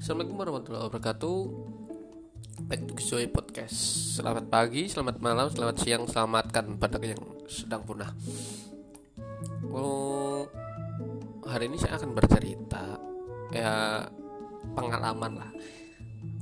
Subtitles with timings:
[0.00, 1.38] Assalamualaikum warahmatullahi wabarakatuh.
[2.72, 3.76] Back to Zoe Podcast.
[4.16, 8.08] Selamat pagi, selamat malam, selamat siang Selamatkan pada yang sedang punah.
[9.68, 10.48] Oh,
[11.44, 12.96] Hari ini saya akan bercerita
[13.52, 14.08] Ya
[14.72, 15.52] pengalaman lah.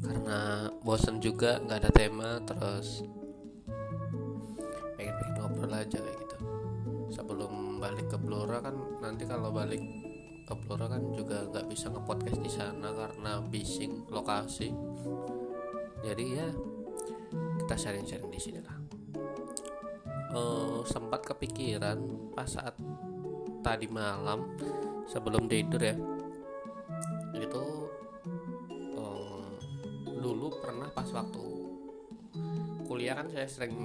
[0.06, 3.02] Karena bosan juga nggak ada tema Terus
[4.94, 6.36] Pengen-pengen ngobrol aja kayak gitu.
[7.10, 9.82] Sebelum balik ke Blora kan Nanti kalau balik
[10.48, 14.72] ke Blora kan juga nggak bisa ngepodcast di sana karena bising lokasi.
[16.00, 16.48] Jadi ya
[17.60, 18.76] kita sharing-sharing di sini lah.
[20.32, 22.72] Uh, sempat kepikiran pas saat
[23.60, 24.56] tadi malam
[25.04, 25.96] sebelum tidur ya.
[27.36, 27.92] Itu
[28.96, 29.52] uh,
[30.16, 31.44] dulu pernah pas waktu
[32.88, 33.76] kuliah kan saya sering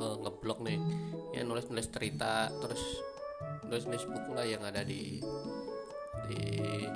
[0.00, 0.80] uh, ngeblok nih.
[1.36, 2.80] Ya nulis-nulis cerita terus
[3.68, 5.20] nulis-nulis buku lah yang ada di
[6.28, 6.40] di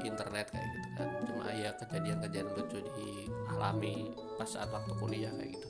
[0.04, 1.08] internet kayak gitu kan.
[1.26, 5.68] Cuma ya kejadian-kejadian lucu dialami pas saat waktu kuliah kayak gitu.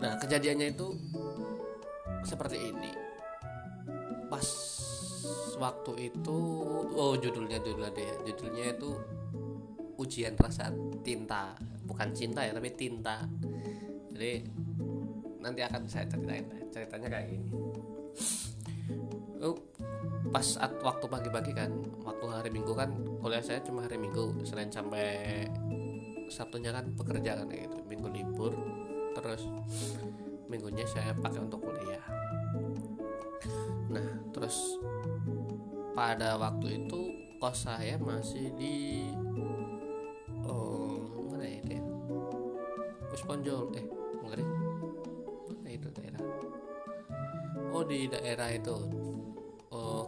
[0.00, 0.88] Nah kejadiannya itu
[2.24, 2.92] seperti ini.
[4.32, 4.46] Pas
[5.58, 6.38] waktu itu
[6.94, 8.90] oh judulnya judulnya deh judulnya itu
[9.98, 10.72] ujian rasa
[11.04, 11.52] tinta.
[11.84, 13.26] Bukan cinta ya tapi tinta.
[14.14, 14.32] Jadi
[15.38, 16.46] nanti akan saya ceritain.
[16.72, 17.50] Ceritanya kayak gini.
[19.38, 19.54] Oh,
[20.28, 21.72] pas saat waktu pagi-pagi kan
[22.04, 22.92] waktu hari minggu kan
[23.24, 25.48] kuliah saya cuma hari minggu selain sampai
[26.28, 27.76] sabtunya kan pekerja kan gitu.
[27.88, 28.52] Minggu libur
[29.16, 29.48] terus
[30.48, 32.04] minggunya saya pakai untuk kuliah.
[33.88, 34.76] Nah terus
[35.96, 37.00] pada waktu itu
[37.40, 39.08] kos saya masih di
[40.44, 41.00] oh
[41.32, 41.80] mana ya dia?
[41.80, 41.82] Eh
[44.22, 44.48] enggak deh
[45.56, 46.20] mana itu daerah?
[47.72, 48.76] Oh di daerah itu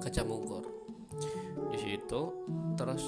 [0.01, 0.65] ke Camugor
[1.71, 2.23] di situ
[2.75, 3.05] terus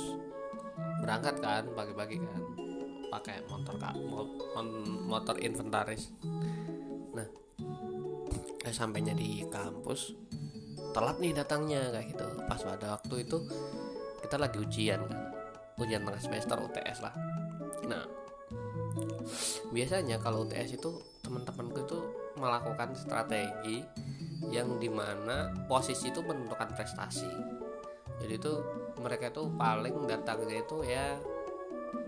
[1.02, 2.42] berangkat kan pagi-pagi kan.
[3.12, 3.92] Pakai motor kak
[5.04, 6.14] motor inventaris.
[7.12, 7.28] Nah
[8.64, 10.16] eh, sampainya di kampus
[10.96, 12.24] telat nih datangnya kayak gitu.
[12.48, 13.36] Pas pada waktu itu
[14.24, 15.20] kita lagi ujian kan.
[15.76, 17.14] Ujian tengah semester UTS lah.
[17.84, 18.04] Nah
[19.74, 20.90] biasanya kalau UTS itu
[21.20, 21.98] teman-temanku itu
[22.36, 23.84] melakukan strategi
[24.50, 27.30] yang di mana posisi itu menentukan prestasi.
[28.22, 28.52] Jadi itu
[29.02, 31.18] mereka itu paling datangnya itu ya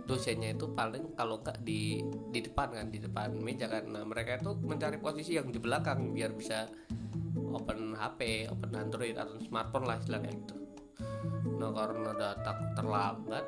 [0.05, 3.85] dosennya itu paling kalau enggak di di depan kan di depan meja kan.
[3.91, 6.69] Nah mereka itu mencari posisi yang di belakang biar bisa
[7.55, 10.55] open HP open Android atau smartphone lah istilahnya gitu.
[11.59, 13.45] Nah karena datang terlambat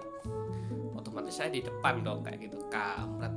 [0.97, 2.59] otomatis saya di depan dong kayak gitu.
[2.73, 3.35] Kamrat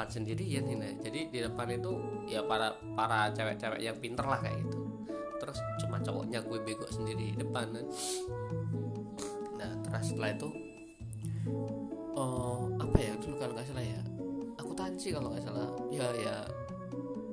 [0.00, 1.92] depan sendirian ini jadi di depan itu
[2.24, 4.80] ya para para cewek-cewek yang pinter lah kayak gitu.
[5.36, 7.84] Terus cuma cowoknya gue bego sendiri di depan kan.
[9.60, 10.48] Nah terus setelah itu
[12.16, 14.00] oh apa ya dulu kalau nggak salah ya.
[14.56, 15.68] Aku tanci kalau nggak salah.
[15.92, 16.36] Ya ya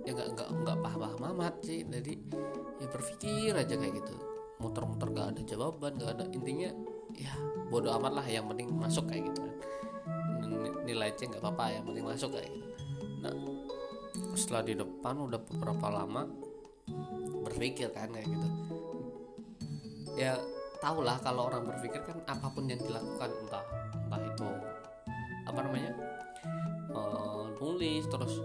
[0.03, 1.87] ya nggak nggak nggak paham paham amat sih.
[1.87, 2.19] Jadi
[2.83, 4.15] ya berpikir aja kayak gitu.
[4.59, 6.73] Muter-muter gak ada jawaban gak ada intinya
[7.15, 7.29] ya
[7.69, 9.46] bodoh amat lah yang penting masuk kayak gitu
[10.87, 12.67] nilai C nggak apa-apa yang penting masuk kayak gitu.
[13.19, 13.35] Nah
[14.33, 16.23] setelah di depan udah beberapa lama
[17.43, 18.47] berpikir kan kayak gitu.
[20.15, 20.39] Ya
[20.79, 23.65] tau lah kalau orang berpikir kan apa pun yang dilakukan entah
[24.07, 24.49] entah itu
[25.47, 25.91] apa namanya
[26.95, 28.39] uh, nulis terus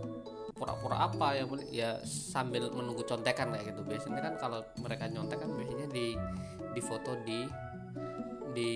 [0.52, 3.82] pura-pura apa yang ya sambil menunggu contekan kayak gitu.
[3.86, 6.14] Biasanya kan kalau mereka nyontek kan biasanya di
[6.72, 7.44] di foto di
[8.52, 8.72] di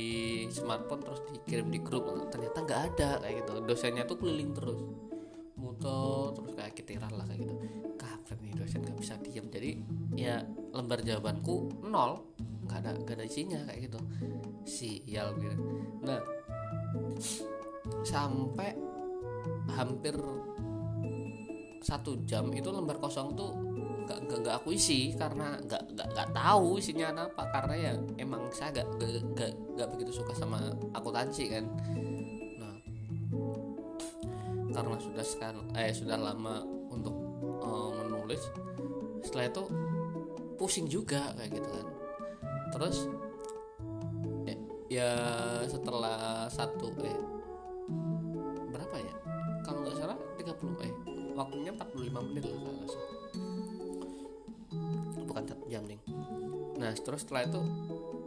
[0.48, 2.08] smartphone terus dikirim di grup.
[2.32, 3.52] Ternyata nggak ada kayak gitu.
[3.62, 4.80] Dosennya tuh keliling terus.
[5.56, 7.54] Muter terus kayak kitiran lah kayak gitu.
[7.96, 9.70] Kapan nih dosen nggak bisa diam jadi
[10.16, 12.24] ya lembar jawabanku nol.
[12.66, 14.00] Nggak ada nggak ada isinya kayak gitu.
[14.66, 15.56] Sial gitu.
[16.04, 16.20] Nah
[18.02, 18.74] sampai
[19.76, 20.16] hampir
[21.86, 23.52] satu jam itu lembar kosong tuh
[24.06, 27.42] gak, gak, gak aku isi karena gak, gak, gak tahu isinya apa.
[27.50, 28.88] Karena ya emang saya gak,
[29.34, 30.62] gak, gak, begitu suka sama
[30.94, 31.64] akuntansi kan.
[32.56, 32.76] Nah
[34.70, 37.16] karena sudah sekarang eh sudah lama untuk
[37.64, 38.42] uh, menulis
[39.24, 39.64] setelah itu
[40.56, 41.86] pusing juga kayak gitu kan.
[42.76, 42.96] Terus
[44.46, 45.10] ya, ya
[45.66, 47.18] setelah satu eh
[48.70, 49.14] berapa ya?
[49.66, 50.94] Kalau nggak salah 30 eh
[51.36, 52.65] waktunya 45 menit lah
[57.02, 57.60] terus setelah itu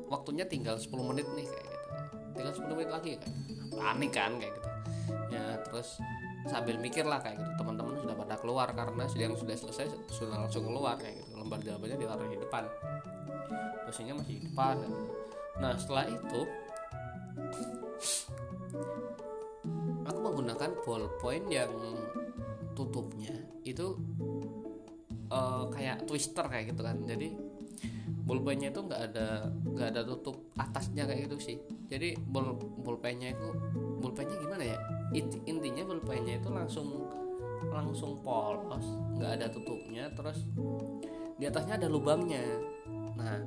[0.10, 1.88] waktunya tinggal 10 menit nih kayak gitu.
[2.38, 3.32] Tinggal 10 menit lagi kan
[3.70, 4.70] panik kan kayak gitu.
[5.30, 5.90] Ya terus
[6.50, 7.52] sambil mikir lah kayak gitu.
[7.62, 11.32] Teman-teman sudah pada keluar karena yang sudah selesai sudah langsung keluar kayak gitu.
[11.38, 12.64] Lembar jawabannya ditaruh di depan.
[13.86, 15.02] Dosennya masih di depan gitu.
[15.60, 16.48] nah setelah itu
[20.40, 21.72] menggunakan ballpoint yang
[22.72, 23.36] tutupnya
[23.68, 23.96] itu
[25.28, 26.96] uh, kayak twister kayak gitu kan.
[27.04, 27.36] Jadi
[28.30, 31.58] ballpointnya itu nggak ada nggak ada tutup atasnya kayak gitu sih.
[31.90, 32.54] Jadi ball
[32.86, 33.50] ballpointnya itu
[33.98, 34.78] ballpointnya gimana ya?
[35.50, 37.10] Intinya ballpointnya itu langsung
[37.74, 38.86] langsung polos
[39.18, 40.46] nggak ada tutupnya terus
[41.42, 42.46] di atasnya ada lubangnya.
[43.18, 43.42] Nah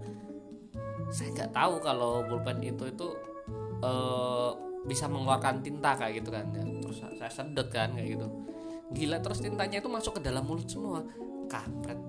[1.12, 3.06] saya nggak tahu kalau pulpen itu itu
[3.84, 4.50] uh,
[4.88, 6.50] bisa mengeluarkan tinta kayak gitu kan.
[6.52, 8.26] Terus saya sedot kan kayak gitu.
[8.92, 11.04] Gila terus tintanya itu masuk ke dalam mulut semua.
[11.46, 12.00] Kampret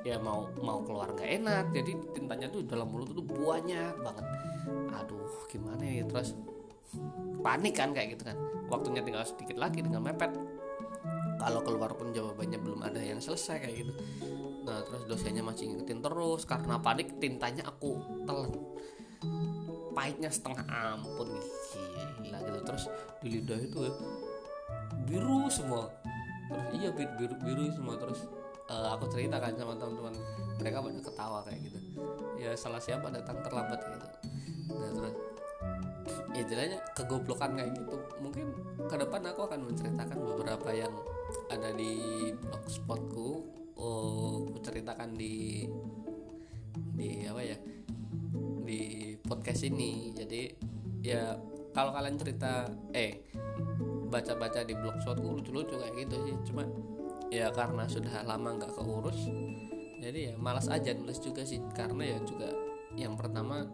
[0.00, 1.64] ya mau mau keluar nggak enak.
[1.76, 4.26] Jadi tintanya tuh dalam mulut itu banyak banget.
[4.96, 6.04] Aduh gimana ya?
[6.08, 6.36] Terus
[7.40, 8.36] panik kan kayak gitu kan.
[8.70, 10.32] Waktunya tinggal sedikit lagi tinggal mepet.
[11.40, 13.92] Kalau keluar pun jawabannya belum ada yang selesai kayak gitu.
[14.68, 16.44] Nah terus dosennya masih ngingetin terus.
[16.44, 18.52] Karena panik tintanya aku telan.
[19.96, 21.28] Pahitnya setengah ampun.
[22.24, 22.58] Gila gitu.
[22.64, 22.84] Terus
[23.20, 23.92] di lidah itu ya,
[25.08, 25.88] biru semua.
[26.48, 27.96] Terus iya biru, biru semua.
[27.96, 28.20] Terus
[28.70, 30.14] uh, aku cerita kan sama teman-teman.
[30.62, 31.78] Mereka pada ketawa kayak gitu.
[32.38, 34.08] Ya salah siapa datang terlambat gitu.
[34.70, 35.14] Nah terus
[36.30, 37.96] ya jelasnya kegoblokan kayak gitu.
[38.22, 38.46] Mungkin
[38.86, 40.94] ke depan aku akan menceritakan beberapa yang
[41.50, 41.92] ada di
[42.38, 43.28] blogspotku.
[43.80, 45.66] Oh aku ceritakan di
[46.94, 47.58] di apa ya?
[48.64, 48.80] Di
[49.24, 50.14] podcast ini.
[50.14, 50.42] Jadi
[51.02, 51.34] ya
[51.72, 53.24] kalau kalian cerita eh
[54.10, 56.34] baca-baca di blogspotku lucu-lucu kayak gitu sih.
[56.44, 56.68] Cuma
[57.28, 59.28] ya karena sudah lama nggak keurus.
[60.00, 61.60] Jadi ya malas aja nulis juga sih.
[61.76, 62.48] Karena ya juga
[62.96, 63.68] yang pertama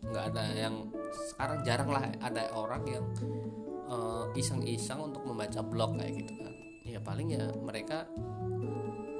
[0.00, 0.88] nggak ada yang
[1.34, 3.04] sekarang jarang lah ada orang yang
[3.90, 6.52] uh, iseng-iseng untuk membaca blog kayak gitu kan.
[6.86, 8.08] Ya paling ya mereka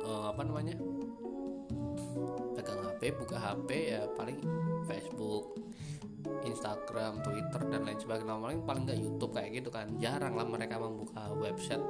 [0.06, 0.81] uh, apa namanya
[2.56, 4.40] pegang HP buka HP ya paling
[4.88, 5.61] Facebook
[6.44, 8.37] Instagram, Twitter dan lain sebagainya.
[8.37, 9.87] Paling paling nggak YouTube kayak gitu kan.
[9.97, 11.83] Jarang lah mereka membuka website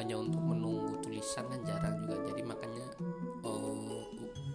[0.00, 2.16] hanya untuk menunggu tulisan kan jarang juga.
[2.32, 2.86] Jadi makanya
[3.44, 4.00] uh,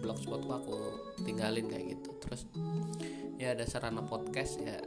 [0.02, 0.78] blogspot aku
[1.22, 2.10] tinggalin kayak gitu.
[2.22, 2.48] Terus
[3.36, 4.80] ya ada sarana podcast ya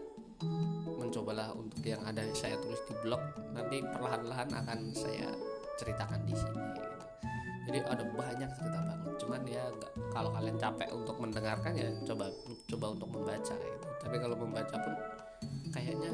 [1.00, 3.22] mencobalah untuk yang ada saya tulis di blog.
[3.56, 5.30] Nanti perlahan-lahan akan saya
[5.80, 6.96] ceritakan di sini gitu.
[7.70, 9.14] jadi ada banyak cerita banget.
[9.22, 9.64] Cuman ya
[10.12, 12.34] kalau kalian capek untuk mendengarkan ya coba
[12.66, 14.94] coba untuk membaca gitu tapi kalau membaca pun
[15.72, 16.12] kayaknya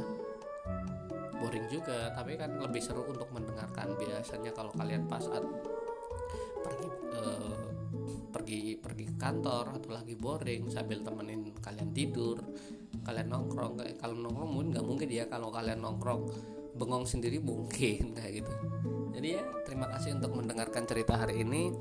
[1.40, 2.12] boring juga.
[2.12, 5.46] Tapi kan lebih seru untuk mendengarkan biasanya kalau kalian pas saat
[6.66, 7.66] pergi uh,
[8.34, 12.42] pergi pergi kantor atau lagi boring sambil temenin kalian tidur
[13.06, 16.26] kalian nongkrong kalau nongkrong mungkin nggak mungkin ya kalau kalian nongkrong
[16.76, 18.54] bengong sendiri mungkin kayak gitu.
[19.16, 21.72] Jadi ya terima kasih untuk mendengarkan cerita hari ini.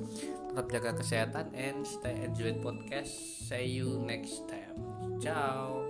[0.55, 3.11] Tetap jaga kesehatan and stay enjoy podcast.
[3.51, 4.79] See you next time.
[5.19, 5.84] Ciao